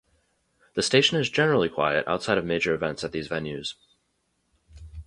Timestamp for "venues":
3.29-3.75